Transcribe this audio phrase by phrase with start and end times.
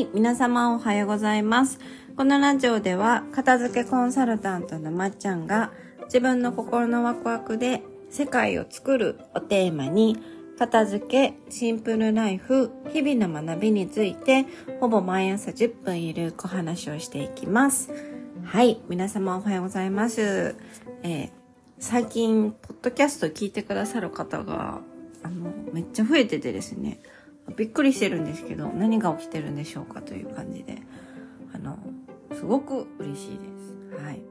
[0.00, 1.78] はい、皆様おはようございます。
[2.16, 5.72] このラジオでは、片付けコンサルタントのまっちゃんが、
[6.04, 10.16] 自分の心のワクワクで世界を作るをテーマに、
[10.58, 14.46] 片付け、シンプルライフ、日々の学びについて、
[14.80, 17.90] ほぼ毎朝10分いる小話をしていきます。
[18.42, 20.56] はい、皆様おはようございます。
[21.02, 21.30] えー、
[21.78, 24.80] 最近、ポッドキャスト聞いてくださる方が、
[25.22, 27.00] あの、めっちゃ増えててですね、
[27.56, 30.78] びっくりしてるんですけど、何が起きてるんでしょうかという感じで、
[31.54, 31.78] あの、
[32.34, 34.02] すごく嬉しいです。
[34.02, 34.22] はい。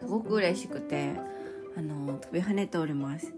[0.00, 1.12] すごく嬉しくて、
[1.76, 3.32] あの、飛び跳ねております。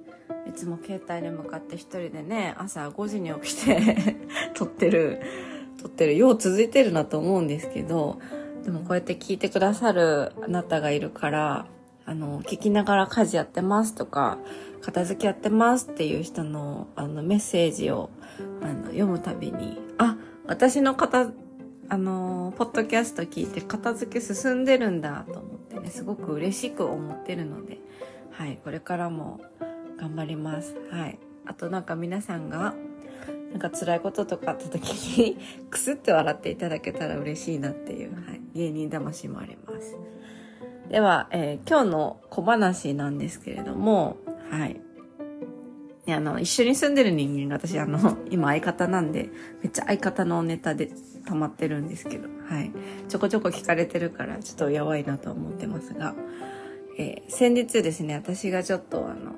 [0.48, 4.16] いつも携帯に向かって一人でね、朝5時に起きて
[4.54, 5.20] 撮ってる、
[5.80, 8.18] 撮ってる、よう続いてるなと思うんですけど、
[8.64, 11.66] でもこうやって聞いてくださるあなたがいるから、
[12.12, 14.36] あの、聞きながら家事やってますとか、
[14.82, 18.10] 片付けやってますっていう人のあのメッセージを
[18.60, 21.30] あの読むたびに、あ、私の片、
[21.88, 27.78] あの、ポッドキャスト聞いて片付け進んでるんだと思ってね、すごく嬉しく思ってるので、
[28.32, 29.41] はい、これからも
[29.97, 30.76] 頑張ります。
[30.91, 31.19] はい。
[31.47, 32.74] あとなんか皆さんが、
[33.52, 35.38] なんか辛いこととかあった時に
[35.70, 39.97] くすって笑っていただけたら嬉しいなっていう、はい、芸人魂もあります。
[40.92, 44.18] では、えー、今日の小話なんですけれども、
[44.50, 44.78] はい。
[46.06, 49.30] あの、一緒に住んでる人間が私、あの、 今相方なんで、
[49.62, 50.90] めっちゃ相方のネタで
[51.24, 52.70] 溜まってるんですけど、はい。
[53.08, 56.14] ちょこちょこ聞かれてるから、ちょっとやばいなと思ってますが、
[56.98, 59.32] えー、先日ですね、私がちょっとあの、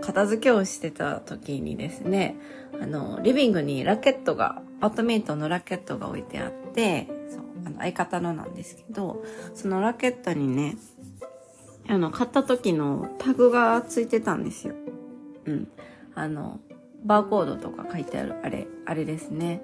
[0.00, 2.34] 片付けをしてた時にですね、
[2.80, 9.22] あの、リビングにラケットが、バドミントのラケットが置いてあって、そう、あの、相方のなんですけど、
[9.54, 10.74] そのラケットにね、
[11.88, 14.74] あの、買った時のタグがついてたんですよ。
[15.44, 15.68] うん。
[16.14, 16.60] あの、
[17.04, 19.62] バーコードとか書いてある、あれ、あれですね。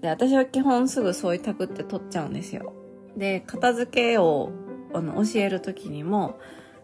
[0.00, 2.72] で、私は基本すぐそういうタグって取っちゃうんですよ。
[3.16, 4.52] で、片付けを
[4.92, 6.38] あの教える時にも、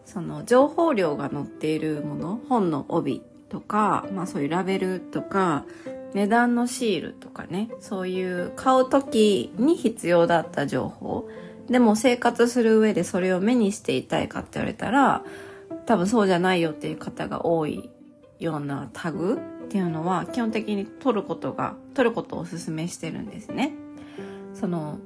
[0.05, 5.65] その情報量が載っているもの、本の帯とか、まあそういうラベルとか、
[6.13, 11.27] 値段のシールとかね、そういう買う時に必要だった情報。
[11.67, 15.23] でも生活する上でそれを目にしていたいかって言われたら、
[15.85, 17.89] 多分そうじゃないよっていう方が多い
[18.39, 23.73] ようなタグっていうのは基本的に取ることが、取ることをお勧めしてるんですね。
[24.53, 24.99] その、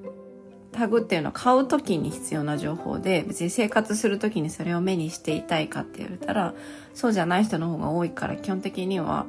[0.78, 6.54] タグっていうのは買う時に必要な情報で別に生活する時にそれを目にしていたいかって言われたら
[6.94, 9.26] そうじゃない人の方が多いから基本的には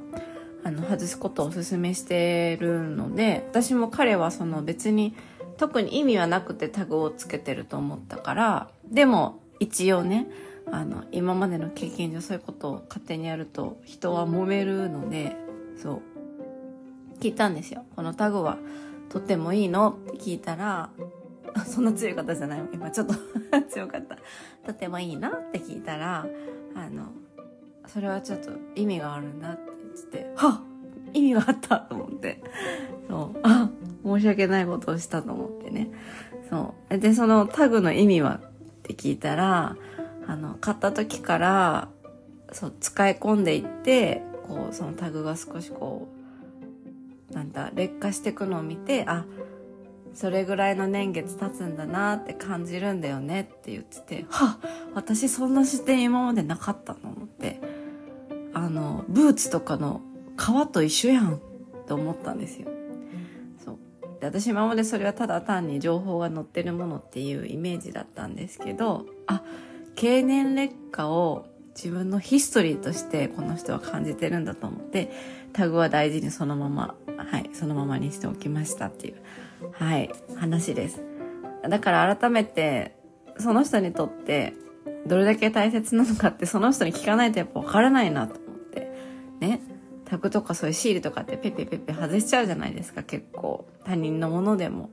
[0.63, 5.15] あの外すことをお勧めしてるので私も彼はその別に
[5.59, 10.29] 特に意味はなくてタグをつけてると思ったからでも一応ね
[10.71, 15.37] あの今までの経験上そういうことを勝手にやると人は揉めるので
[15.77, 16.03] そう
[17.21, 17.85] 聞いたんですよ。
[17.97, 18.59] このタグは
[19.09, 20.91] とってもいいのって聞いたら
[21.67, 22.63] そんな強い方じゃない。
[22.73, 23.15] 今ちょっと
[23.69, 24.19] 強かった。
[24.65, 26.27] とてもいいなって聞いたら
[26.77, 27.07] あの
[27.87, 29.63] それはちょっと意味があるんだって
[30.13, 30.69] 言ってはっ!
[31.15, 32.43] 意味があったと思って。
[33.09, 33.41] そう。
[33.43, 33.68] あ
[34.17, 35.89] 申し訳ないことをしたと思ってね
[36.51, 38.51] そうでそのタグの意味はっ
[38.83, 39.77] て聞いたら
[40.27, 41.89] あの買った時から
[42.53, 46.09] そう使い込んでいってこうそのタグが少しこ
[47.31, 49.25] うなんだ劣化していくのを見てあ
[50.19, 54.59] それぐらいの年月経つんだなって感じるんだよねって言ってて、は
[54.93, 57.61] 私そんな視点今までなかったの思って、
[58.53, 60.01] あの、ブーツとかの
[60.37, 61.39] 革と一緒やんっ
[61.87, 62.69] て思ったんですよ。
[64.21, 64.31] そう。
[64.31, 69.43] で、私今までそれはただ単に情報が載ってるものっていうイメージだったんですけど、あ、
[69.95, 75.11] 経年劣化を自分のヒストリーとしてこの人は感じてるんだと思って、
[75.53, 79.17] タグは大事にそのまま、はい、そのままにしておきましたっていう
[79.73, 81.03] はい、話です。
[81.69, 82.97] だから改めて、
[83.39, 84.55] その人にとって
[85.07, 88.48] どれだけ大切なのかってその人に聞かないとやっぱわからないなと。
[90.19, 93.67] とかそういうシールとかってペペペペ外しちゃうじゃないですか、結構。
[93.85, 94.91] 他人のものでも。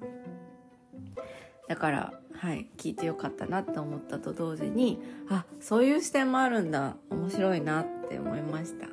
[1.67, 4.99] だから、はい、聞いてよかったなって思ったと同時に、
[5.29, 6.95] あ、そういう視点もあるんだ。
[7.09, 8.87] 面白いなって思いました。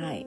[0.00, 0.26] はい。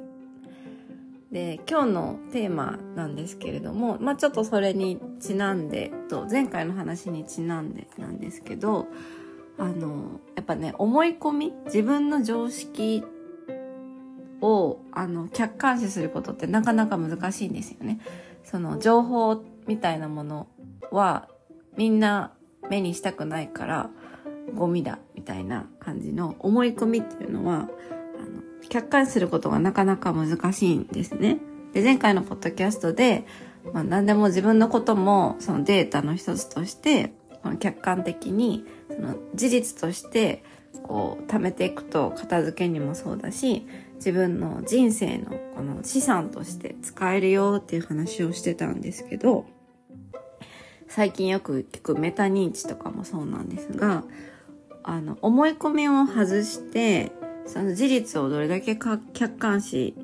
[1.32, 8.88] で今日のテーマなんですけれども、まあ、ちょっとそれにちなんでと前回の話にちなんでなんですけど
[9.60, 13.04] あのやっぱね思い込み自分の常識
[14.42, 18.00] をあの客観視することってなかなか難しいんですよね。
[18.44, 20.48] その情報みたいなもの
[20.92, 21.28] は
[21.78, 22.34] みんな
[22.70, 23.90] 目にしたくないから
[24.56, 27.70] ゴミだみたいな感じの思い込みっていうのは
[28.70, 31.40] 客観視することがなかなか難しいんですね。
[31.74, 33.26] で、前回のポッドキャストで、
[33.74, 37.14] まあ、何でも自分のこともそのデータの一つとして
[37.44, 40.44] この客観的にその事実として
[40.84, 43.68] こう貯めていくと片付けにもそうだし
[44.00, 49.46] 自分の人生のこの資産として使えるよっていう話をしてたんですけど
[50.88, 54.04] 最近よく聞くメタ認知とかもそうなんですが
[54.84, 57.12] あの思い込みを外して
[57.46, 59.96] その事実をどれだけ客観視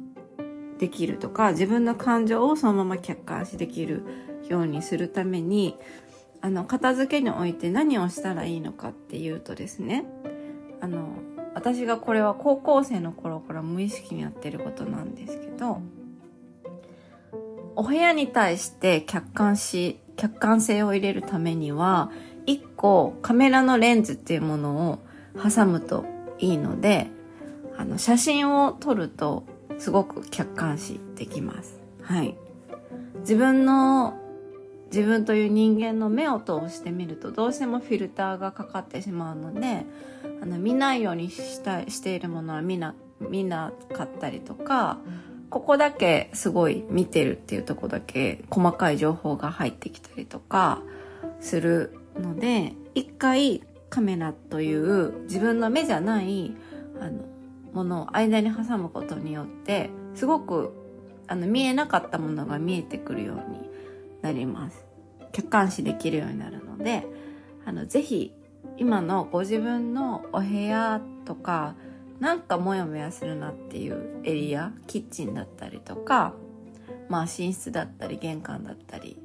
[0.78, 4.04] できるとか自分の感情をそのまま客観視できる
[4.50, 5.78] ようにするために
[6.42, 10.06] あの片付けにおいて何をしたらいいのかっていうとですね
[10.82, 11.08] あの
[11.56, 15.82] 私がこれは高校生の頃から無意識にやってることなんですけど
[17.76, 22.12] お部屋に対して客観視客観性を入れるためには
[22.46, 25.00] 1個カメラのレンズっていうものを
[25.42, 26.06] 挟むと
[26.40, 27.08] いいので
[27.78, 29.44] あの写真を撮ると
[29.78, 31.80] すごく客観視できます。
[32.02, 32.36] はい。
[33.20, 34.14] 自分の
[34.96, 39.86] 自分という人間の目を通してみるとどうしてもフィルターがかかってしまうので
[40.42, 45.00] あの見ないようにしたしているものは見な見なかったりとか
[45.50, 50.82] ここだけすごい見てるっていうとこだけ細かい情報が入ってきたりとか
[51.42, 56.56] するので一回カメラという自分の目じゃない
[57.02, 57.26] あの
[57.74, 60.72] ものを間に挟むことによってすごく
[61.28, 63.70] あの見えなかったものが見えてくるように
[64.22, 64.85] なります。
[65.36, 67.06] 客観視できるようになるので
[67.66, 68.32] あのぜひ
[68.78, 71.76] 今のご自分のお部屋とか
[72.22, 76.34] なんかモヤモヤするなっていうエリアキッチンだったりとか
[77.10, 79.20] まあ寝室だったり玄関だったり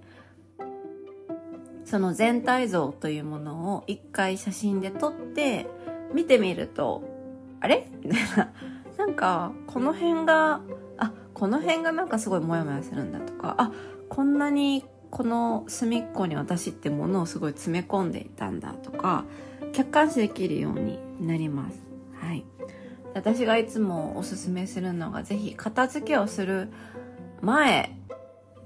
[1.85, 5.69] その全体像というものを一回写真で撮って
[6.13, 7.05] 見てみると
[7.61, 7.87] あれ？
[8.03, 8.53] みたいな。
[8.99, 10.61] なんかこの辺が
[10.99, 13.73] あこの辺がなんかすごいモヤモヤするんだとかあ
[14.09, 19.25] こんなにこの隅っこに私ってものをすごい詰め込んでいたんだとか
[19.73, 21.79] 客観視できるようになります。
[22.15, 22.45] はい。
[23.15, 26.69] 私がいつもおすすめするのがぜひ片付けをする
[27.41, 27.97] 前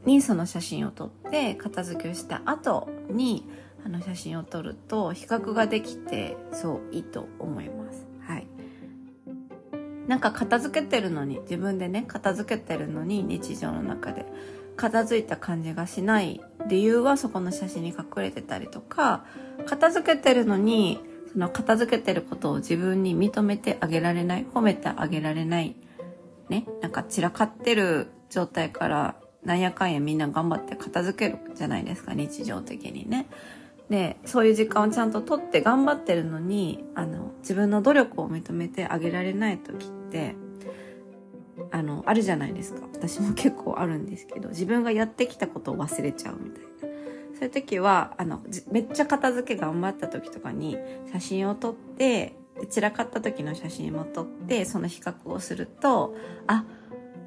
[0.05, 3.49] にその写真を撮って片付けをした後に
[3.87, 8.06] あの写真を撮ると比較ができてそういいと思います。
[8.20, 8.47] はい。
[10.06, 14.26] なんか片付けてるのに自分でね片付けてるのに日常の中で
[14.76, 19.25] 片付いた感じがしない理由はそこの写真に隠れてたりとか
[19.67, 21.00] 片付けてるのに
[21.32, 25.76] その片付けてることを自分に認めてあげられない褒めてあげられない
[26.49, 33.26] ねなんか散らかってる状態からなんやかんやみんな頑張って片付けるじゃないですか日常的にね。
[33.91, 40.37] でそういう時間をちゃんと取って頑張ってるのにあの自分の努力を認めてあげられない時って
[41.75, 42.87] あのあるじゃないですか。
[42.93, 46.69] 私も結構あるんですけど自分がやってきたことを忘れちゃうみたいな。
[47.37, 48.41] そういう時はあの
[48.71, 50.79] めっちゃ片付け頑張った時とかに
[51.12, 52.37] 写真を撮って
[52.71, 56.15] 散らかった時の写真も撮ってその比較をすると
[56.47, 56.65] あ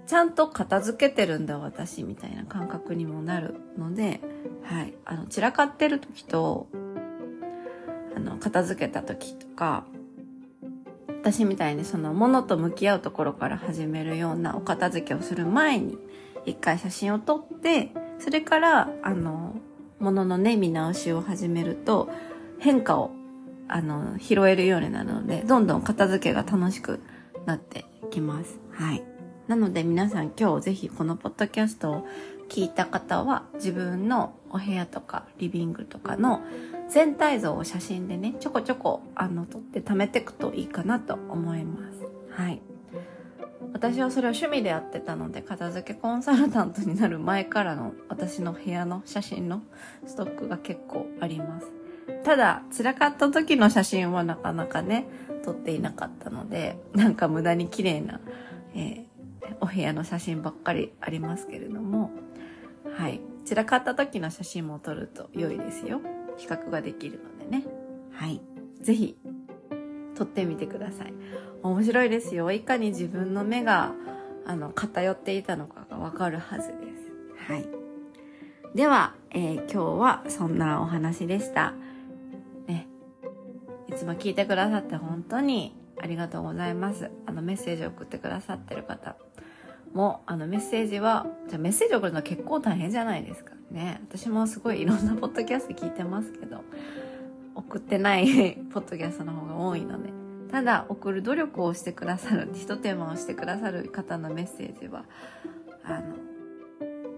[0.06, 4.22] ちゃんと片付けてるんだ私みたいな感覚にもなるので、
[4.64, 6.70] はい、あの散らかってる時と
[8.16, 9.84] あの片付けた時とか
[11.32, 15.98] 私みたいにそのものと向き合うところから始めるようなお片付けをする前に
[16.46, 19.56] 一回写真を撮ってそれからあの
[20.00, 22.10] もののね見直しを始めると
[22.60, 23.12] 変化を
[23.68, 27.02] あの拾えるようになるのでどんどん片付けが楽しく
[27.46, 28.58] なってきます。
[28.72, 29.04] はい。
[29.48, 32.08] なので皆さん今日ぜひこのポッドキャストを
[32.48, 36.42] 聞いた方は自分のお部屋とかリビングとかの
[36.90, 42.62] 全体像を写真でねちょこちょこあの撮って貯めていくといいかなと思いますはい
[43.74, 49.62] 私はそれを趣味でやってたので片付けコンサルタントになる前からの私の部屋の写真の
[50.06, 51.68] ストックが結構あります
[52.24, 55.08] ただ散らかった時の写真はなかなかね
[55.44, 58.22] 撮っていなかったのでなんか無駄に綺麗な、
[58.74, 59.08] えー
[59.62, 62.12] お部屋の写真ばっかりありますけれども、
[62.98, 63.22] はい。
[63.46, 66.02] 散らかった時の写真も撮ると良いですよ。
[66.38, 67.66] 比較ができるのでね。
[68.12, 68.42] はい。
[68.82, 69.18] ぜひ、
[70.16, 71.14] 撮ってみてください。
[71.64, 72.52] 面白いですよ。
[72.52, 73.94] いかに自分の目が、
[74.46, 77.52] あの、偏っていたのかがわかるはずです。
[77.52, 77.68] はい。
[78.76, 81.74] では、えー、今日はそんなお話でした。
[82.68, 82.88] ね。
[83.88, 87.10] いつも聞いてくださって本当にありがとうございます。
[87.26, 89.16] あの、メッセージを送ってくださってる方、
[89.94, 96.64] もあのメッセージはじゃあメッセージ送るの結構大変じゃないですかね私もすごいいろんなポッドキャスト聞いてますけど
[97.56, 100.10] 送ってない ポッドキャストの方が多いので
[100.52, 105.06] ただ送る努力をしてくださる一手間をしてくださる方のメッセージは
[105.84, 106.16] あの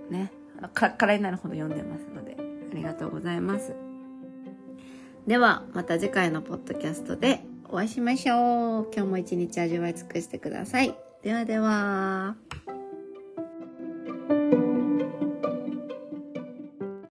[0.10, 0.32] ね
[0.68, 2.38] か空になるほど読んでますので、
[2.72, 3.74] ありがとうございます。
[5.28, 8.92] では、また次回のポッドキャストでお会いしましょう。
[8.94, 10.96] 今日も一日味わい尽くしてください。
[11.22, 12.36] ではでは。